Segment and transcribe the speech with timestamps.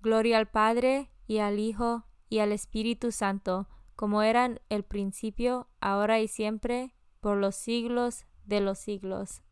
[0.00, 6.20] Gloria al Padre, y al Hijo, y al Espíritu Santo, como eran el principio, ahora
[6.20, 9.42] y siempre, por los siglos de los siglos.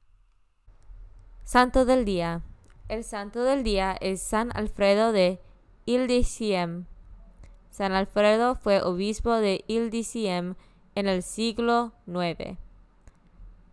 [1.44, 2.42] Santo del Día.
[2.88, 5.40] El santo del día es San Alfredo de
[5.86, 6.86] Ildisiem.
[7.70, 10.54] San Alfredo fue obispo de Ildisiem
[10.94, 12.58] en el siglo IX.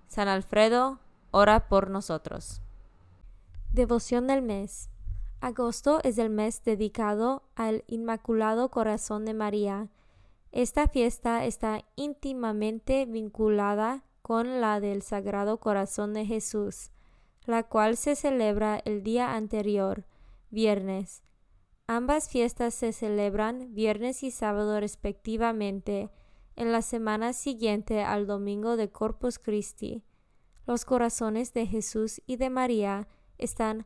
[0.08, 2.62] San Alfredo, ora por nosotros.
[3.72, 4.90] Devoción del mes.
[5.44, 9.90] Agosto es el mes dedicado al Inmaculado Corazón de María.
[10.54, 16.92] Esta fiesta está íntimamente vinculada con la del Sagrado Corazón de Jesús,
[17.46, 20.06] la cual se celebra el día anterior,
[20.50, 21.24] viernes.
[21.88, 26.10] Ambas fiestas se celebran viernes y sábado respectivamente,
[26.56, 30.06] en la semana siguiente al domingo de Corpus Christi.
[30.66, 33.86] Los corazones de Jesús y de María están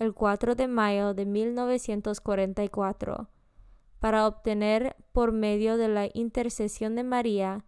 [0.00, 3.28] el 4 de mayo de 1944
[4.00, 7.66] para obtener por medio de la intercesión de María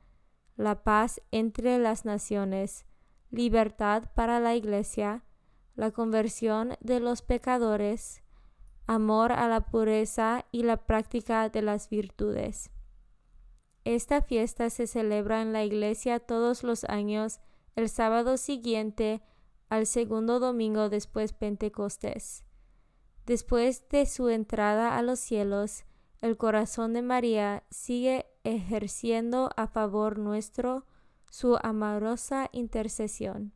[0.56, 2.87] la paz entre las naciones,
[3.31, 5.26] libertad para la Iglesia,
[5.75, 8.22] la conversión de los pecadores,
[8.87, 12.70] amor a la pureza y la práctica de las virtudes.
[13.84, 17.41] Esta fiesta se celebra en la Iglesia todos los años
[17.76, 19.20] el sábado siguiente
[19.72, 22.44] al segundo domingo después Pentecostés.
[23.24, 25.84] Después de su entrada a los cielos,
[26.20, 30.84] el corazón de María sigue ejerciendo a favor nuestro
[31.30, 33.54] su amorosa intercesión.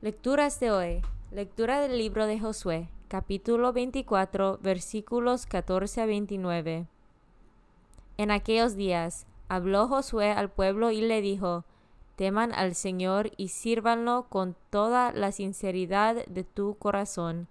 [0.00, 1.02] Lecturas de hoy.
[1.30, 6.88] Lectura del libro de Josué, capítulo 24, versículos 14 a 29.
[8.16, 11.64] En aquellos días habló Josué al pueblo y le dijo,
[12.16, 17.46] teman al Señor y sírvanlo con toda la sinceridad de tu corazón.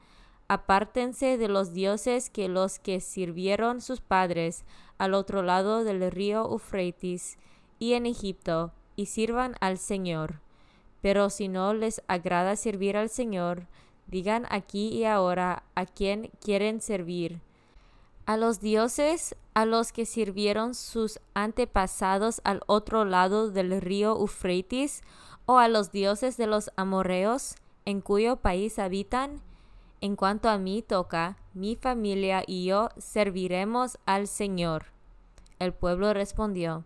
[0.48, 4.66] Apártense de los dioses que los que sirvieron sus padres
[4.98, 7.38] al otro lado del río Eufrates
[7.80, 10.42] y en Egipto, y sirvan al Señor.
[11.02, 13.68] Pero si no les agrada servir al Señor,
[14.08, 17.42] digan aquí y ahora a quién quieren servir.
[18.26, 25.02] A los dioses a los que sirvieron sus antepasados al otro lado del río Eufrates,
[25.46, 27.56] o a los dioses de los amorreos,
[27.86, 29.42] en cuyo país habitan?
[30.02, 34.88] En cuanto a mí toca, mi familia y yo serviremos al Señor.
[35.60, 36.84] El pueblo respondió,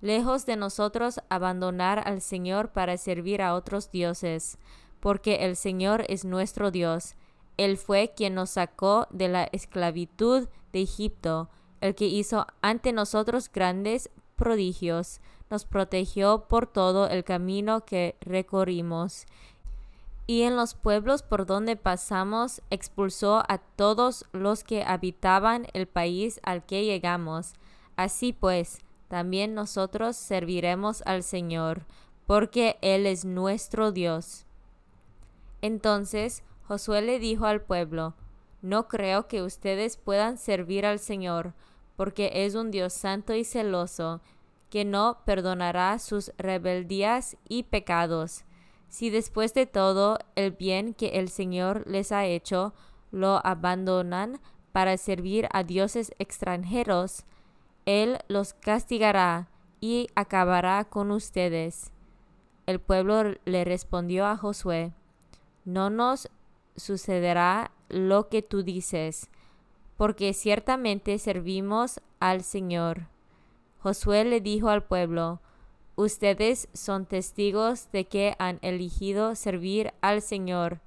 [0.00, 4.58] Lejos de nosotros abandonar al Señor para servir a otros dioses,
[4.98, 7.14] porque el Señor es nuestro Dios.
[7.60, 11.50] Él fue quien nos sacó de la esclavitud de Egipto,
[11.82, 15.20] el que hizo ante nosotros grandes prodigios,
[15.50, 19.26] nos protegió por todo el camino que recorrimos.
[20.26, 26.40] Y en los pueblos por donde pasamos expulsó a todos los que habitaban el país
[26.42, 27.52] al que llegamos.
[27.94, 28.78] Así pues,
[29.08, 31.84] también nosotros serviremos al Señor,
[32.26, 34.46] porque Él es nuestro Dios.
[35.60, 38.14] Entonces Josué le dijo al pueblo,
[38.62, 41.52] No creo que ustedes puedan servir al Señor,
[41.96, 44.20] porque es un Dios santo y celoso,
[44.70, 48.44] que no perdonará sus rebeldías y pecados.
[48.88, 52.72] Si después de todo el bien que el Señor les ha hecho,
[53.10, 54.40] lo abandonan
[54.70, 57.24] para servir a dioses extranjeros,
[57.84, 59.48] Él los castigará
[59.80, 61.90] y acabará con ustedes.
[62.66, 64.92] El pueblo le respondió a Josué,
[65.64, 66.30] No nos
[66.80, 69.28] sucederá lo que tú dices,
[69.96, 73.06] porque ciertamente servimos al Señor.
[73.78, 75.40] Josué le dijo al pueblo,
[75.96, 80.80] Ustedes son testigos de que han elegido servir al Señor.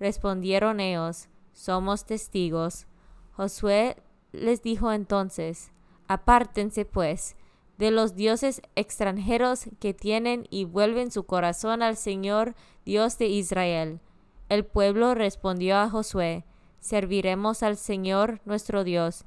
[0.00, 2.86] Respondieron ellos, Somos testigos.
[3.32, 3.96] Josué
[4.32, 5.70] les dijo entonces,
[6.08, 7.36] Apártense pues
[7.78, 12.54] de los dioses extranjeros que tienen y vuelven su corazón al Señor,
[12.84, 14.00] Dios de Israel.
[14.48, 16.44] El pueblo respondió a Josué,
[16.80, 19.24] Serviremos al Señor nuestro Dios,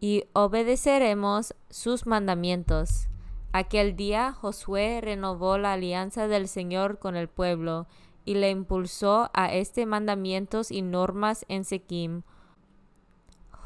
[0.00, 3.08] y obedeceremos sus mandamientos.
[3.52, 7.86] Aquel día Josué renovó la alianza del Señor con el pueblo
[8.24, 12.22] y le impulsó a este mandamientos y normas en Sequim.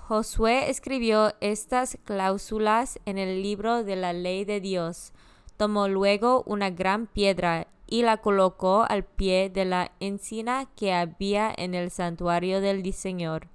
[0.09, 5.13] Josué escribió estas cláusulas en el libro de la ley de Dios.
[5.57, 11.53] Tomó luego una gran piedra y la colocó al pie de la encina que había
[11.57, 13.49] en el santuario del Señor.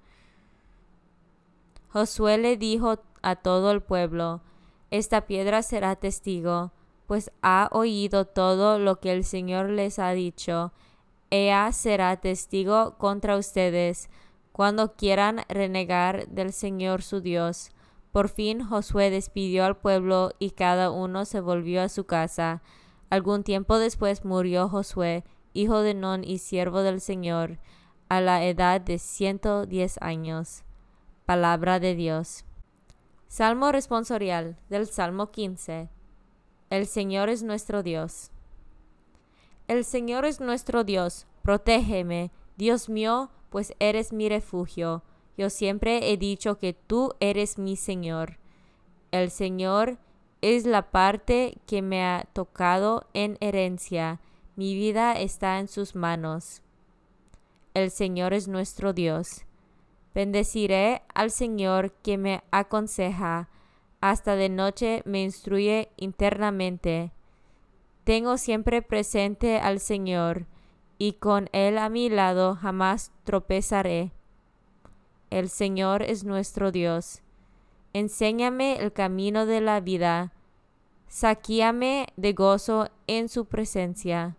[1.90, 4.42] Josué le dijo a todo el pueblo,
[4.90, 6.72] Esta piedra será testigo,
[7.08, 10.72] pues ha oído todo lo que el Señor les ha dicho.
[11.30, 14.10] Ella será testigo contra ustedes
[14.52, 17.72] cuando quieran renegar del Señor su Dios.
[18.12, 22.62] Por fin Josué despidió al pueblo y cada uno se volvió a su casa.
[23.12, 27.60] Algún tiempo después murió Josué, hijo de Non y siervo del Señor,
[28.08, 30.64] a la edad de ciento diez años.
[31.26, 32.46] Palabra de Dios.
[33.28, 35.90] Salmo responsorial del Salmo 15.
[36.70, 38.32] El Señor es nuestro Dios.
[39.68, 45.04] El Señor es nuestro Dios, protégeme, Dios mío, pues eres mi refugio.
[45.38, 48.38] Yo siempre he dicho que tú eres mi Señor.
[49.12, 49.98] El Señor es
[50.42, 54.20] la parte que me ha tocado en herencia.
[54.56, 56.62] Mi vida está en sus manos.
[57.74, 59.46] El Señor es nuestro Dios.
[60.14, 63.50] Bendeciré al Señor que me aconseja,
[64.02, 67.12] hasta de noche me instruye internamente.
[68.04, 70.48] Tengo siempre presente al Señor,
[70.98, 74.12] y con Él a mi lado jamás tropezaré.
[75.30, 77.22] El Señor es nuestro Dios.
[77.94, 80.32] Enséñame el camino de la vida.
[81.08, 84.38] Saquíame de gozo en su presencia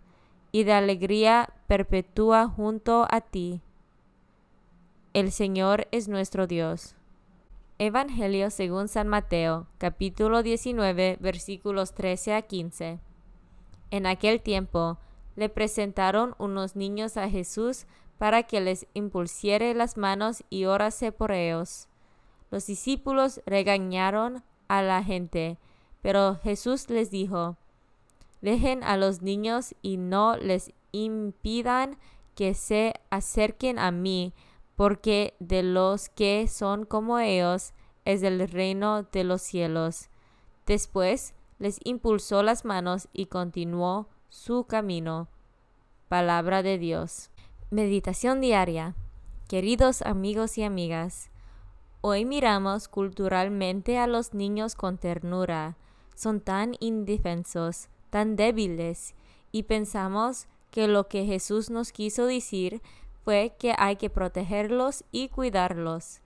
[0.52, 3.61] y de alegría perpetua junto a ti.
[5.12, 6.97] El Señor es nuestro Dios.
[7.78, 13.00] Evangelio según San Mateo, capítulo 19, versículos 13 a 15.
[13.90, 14.99] En aquel tiempo
[15.37, 17.85] le presentaron unos niños a Jesús
[18.16, 21.88] para que les impulsiere las manos y orase por ellos.
[22.52, 25.59] Los discípulos regañaron a la gente,
[26.02, 27.56] pero Jesús les dijo,
[28.42, 31.97] Dejen a los niños y no les impidan
[32.35, 34.35] que se acerquen a mí,
[34.76, 37.73] porque de los que son como ellos
[38.04, 40.11] es el reino de los cielos.
[40.66, 45.28] Después les impulsó las manos y continuó su camino.
[46.09, 47.30] Palabra de Dios.
[47.71, 48.94] Meditación diaria.
[49.49, 51.32] Queridos amigos y amigas,
[52.02, 55.76] hoy miramos culturalmente a los niños con ternura.
[56.16, 59.14] Son tan indefensos, tan débiles,
[59.52, 62.82] y pensamos que lo que Jesús nos quiso decir
[63.25, 66.21] fue que hay que protegerlos y cuidarlos.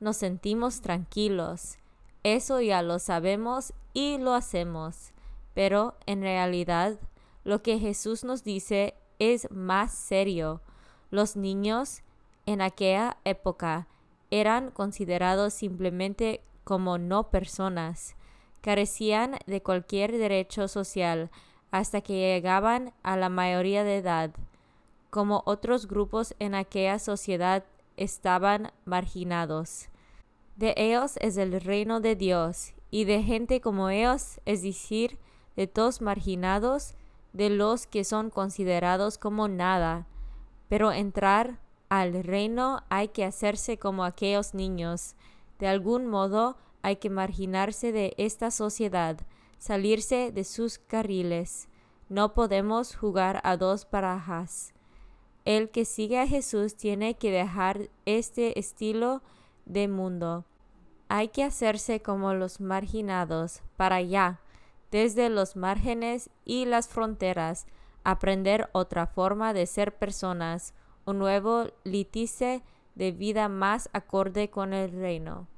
[0.00, 1.78] Nos sentimos tranquilos.
[2.22, 5.12] Eso ya lo sabemos y lo hacemos.
[5.54, 7.00] Pero en realidad
[7.42, 10.60] lo que Jesús nos dice es más serio.
[11.10, 12.02] Los niños
[12.44, 13.88] en aquella época
[14.30, 18.16] eran considerados simplemente como no personas,
[18.60, 21.30] carecían de cualquier derecho social
[21.70, 24.32] hasta que llegaban a la mayoría de edad.
[25.10, 27.64] Como otros grupos en aquella sociedad
[27.96, 29.88] estaban marginados.
[30.56, 35.18] De ellos es el reino de Dios, y de gente como ellos, es decir,
[35.54, 36.94] de todos marginados,
[37.32, 40.06] de los que son considerados como nada.
[40.68, 45.14] Pero entrar al reino hay que hacerse como aquellos niños.
[45.58, 49.18] De algún modo hay que marginarse de esta sociedad,
[49.58, 51.68] salirse de sus carriles.
[52.08, 54.72] No podemos jugar a dos barajas.
[55.44, 59.22] El que sigue a Jesús tiene que dejar este estilo
[59.64, 60.44] de mundo.
[61.08, 64.40] Hay que hacerse como los marginados, para allá,
[64.90, 67.66] desde los márgenes y las fronteras,
[68.02, 70.74] aprender otra forma de ser personas,
[71.06, 72.62] un nuevo litice
[72.96, 75.48] de vida más acorde con el reino.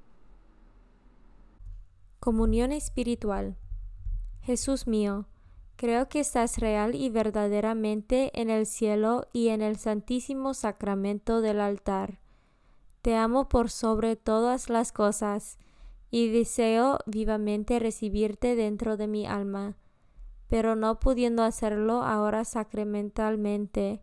[2.20, 3.56] Comunión espiritual.
[4.42, 5.26] Jesús mío,
[5.76, 11.60] creo que estás real y verdaderamente en el cielo y en el santísimo sacramento del
[11.60, 12.18] altar.
[13.02, 15.58] Te amo por sobre todas las cosas
[16.10, 19.76] y deseo vivamente recibirte dentro de mi alma,
[20.48, 24.02] pero no pudiendo hacerlo ahora sacramentalmente,